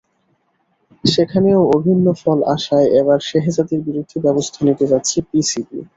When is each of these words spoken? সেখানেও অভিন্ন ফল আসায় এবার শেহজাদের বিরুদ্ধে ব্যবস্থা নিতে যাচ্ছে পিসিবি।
সেখানেও 1.03 1.59
অভিন্ন 1.77 2.05
ফল 2.21 2.39
আসায় 2.55 2.87
এবার 2.99 3.19
শেহজাদের 3.29 3.79
বিরুদ্ধে 3.87 4.17
ব্যবস্থা 4.25 4.59
নিতে 4.67 4.85
যাচ্ছে 4.91 5.17
পিসিবি। 5.29 5.79